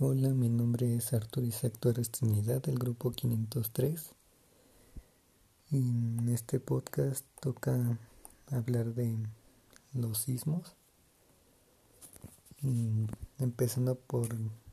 [0.00, 4.10] Hola, mi nombre es Artur Isaac Torres Trinidad del grupo 503
[5.72, 7.98] y en este podcast toca
[8.52, 9.16] hablar de
[9.94, 10.76] los sismos.
[13.40, 14.28] Empezando por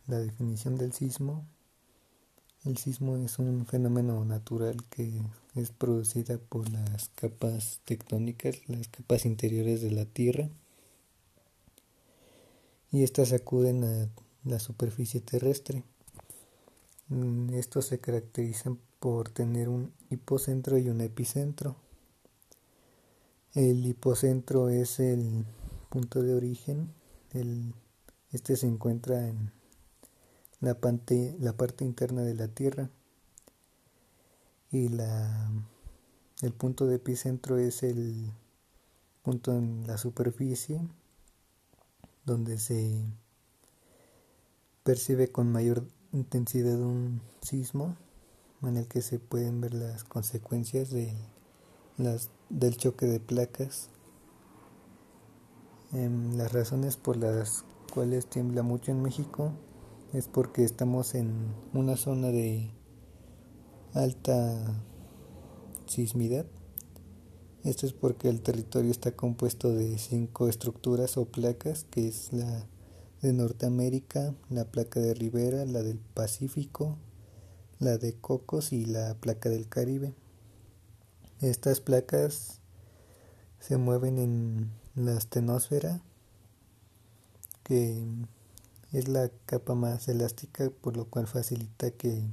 [0.06, 1.44] la definición del sismo.
[2.64, 5.24] El sismo es un fenómeno natural que
[5.56, 10.50] es producida por las capas tectónicas las capas interiores de la tierra.
[12.92, 15.84] Y estas acuden a la superficie terrestre.
[17.10, 21.76] Mm, estos se caracterizan por tener un hipocentro y un epicentro.
[23.54, 25.46] El hipocentro es el
[25.90, 26.94] punto de origen.
[28.32, 29.52] este se encuentra en
[30.62, 32.90] la parte, la parte interna de la Tierra.
[34.72, 35.50] Y la,
[36.42, 38.32] el punto de epicentro es el
[39.24, 40.82] punto en la superficie
[42.26, 43.06] donde se
[44.86, 47.98] percibe con mayor intensidad un sismo
[48.62, 51.12] en el que se pueden ver las consecuencias de
[51.98, 53.90] las, del choque de placas.
[55.92, 59.54] Em, las razones por las cuales tiembla mucho en México
[60.14, 61.34] es porque estamos en
[61.74, 62.70] una zona de
[63.96, 64.84] alta
[65.88, 66.46] sismidad.
[67.64, 72.68] Esto es porque el territorio está compuesto de cinco estructuras o placas, que es la
[73.22, 76.98] de Norteamérica, la placa de Rivera, la del Pacífico,
[77.80, 80.14] la de Cocos y la placa del Caribe.
[81.42, 82.60] Estas placas
[83.60, 86.02] se mueven en la astenosfera,
[87.64, 88.04] que
[88.92, 92.24] es la capa más elástica, por lo cual facilita que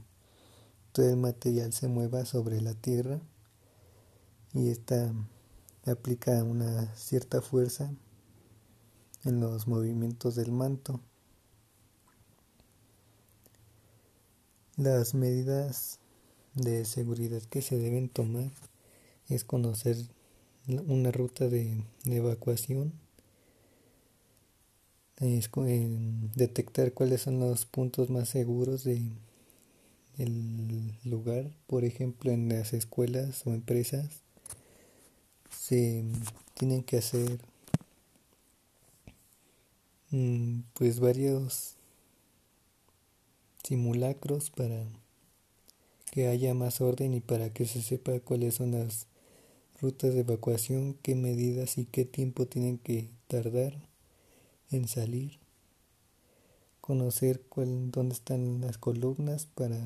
[0.92, 3.20] todo el material se mueva sobre la Tierra
[4.52, 5.12] y esta
[5.86, 7.91] aplica una cierta fuerza
[9.25, 11.01] en los movimientos del manto.
[14.77, 15.98] Las medidas
[16.55, 18.51] de seguridad que se deben tomar
[19.29, 19.96] es conocer
[20.67, 22.92] una ruta de, evacuación,
[25.19, 25.51] es,
[26.35, 29.02] detectar cuáles son los puntos más seguros de
[30.19, 34.23] el lugar, por ejemplo en las escuelas o empresas
[35.51, 36.05] se
[36.55, 37.39] tienen que hacer
[40.74, 41.77] pues varios
[43.62, 44.84] simulacros para
[46.11, 49.06] que haya más orden y para que se sepa cuáles son las
[49.80, 53.74] rutas de evacuación, qué medidas y qué tiempo tienen que tardar
[54.70, 55.39] en salir,
[56.83, 59.78] conocer cuál, dónde están las columnas para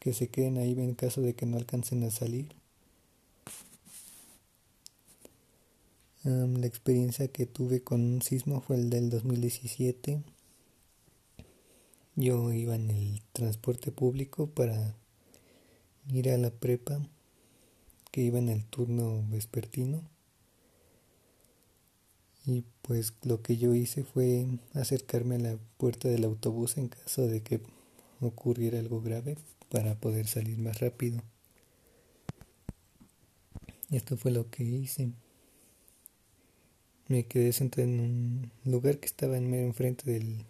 [0.00, 2.56] que se queden ahí en caso de que no alcancen a salir.
[6.26, 10.24] La experiencia que tuve con un sismo fue el del 2017.
[12.16, 14.96] Yo iba en el transporte público para
[16.12, 16.98] ir a la prepa,
[18.10, 20.02] que iba en el turno vespertino.
[22.44, 27.28] Y pues lo que yo hice fue acercarme a la puerta del autobús en caso
[27.28, 27.60] de que
[28.20, 29.36] ocurriera algo grave
[29.68, 31.22] para poder salir más rápido.
[33.90, 35.12] Esto fue lo que hice
[37.08, 40.44] me quedé sentado en un lugar que estaba en medio enfrente de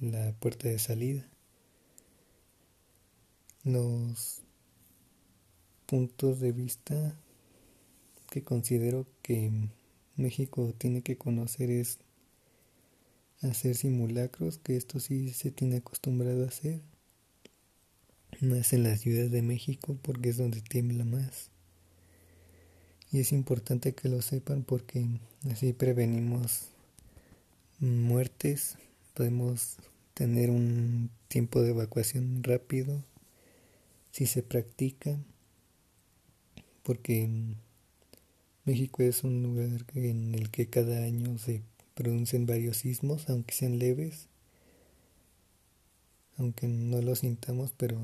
[0.00, 1.26] la puerta de salida.
[3.64, 4.42] Los
[5.86, 7.16] puntos de vista
[8.30, 9.50] que considero que
[10.16, 11.98] México tiene que conocer es
[13.42, 16.80] hacer simulacros, que esto sí se tiene acostumbrado a hacer,
[18.40, 21.49] más en la Ciudad de México porque es donde tiembla más.
[23.12, 25.04] Y es importante que lo sepan porque
[25.50, 26.68] así prevenimos
[27.80, 28.76] muertes,
[29.14, 29.76] podemos
[30.14, 33.02] tener un tiempo de evacuación rápido
[34.12, 35.16] si se practica,
[36.82, 37.28] porque
[38.64, 41.62] México es un lugar en el que cada año se
[41.94, 44.26] producen varios sismos, aunque sean leves,
[46.36, 47.98] aunque no lo sintamos, pero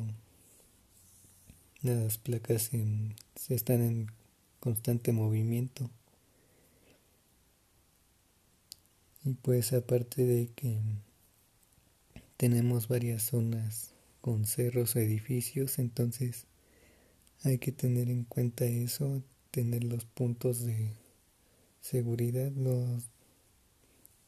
[1.82, 2.70] las placas
[3.36, 4.10] se están en
[4.66, 5.88] constante movimiento.
[9.24, 10.80] Y pues aparte de que
[12.36, 16.48] tenemos varias zonas con cerros o edificios, entonces
[17.44, 19.22] hay que tener en cuenta eso,
[19.52, 20.90] tener los puntos de
[21.80, 23.04] seguridad, los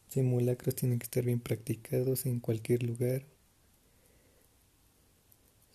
[0.09, 3.25] simulacros tienen que estar bien practicados en cualquier lugar.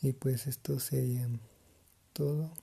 [0.01, 1.27] Y pues esto sería
[2.13, 2.62] todo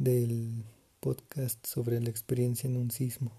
[0.00, 0.64] del
[1.00, 3.32] podcast sobre la experiencia en un sismo.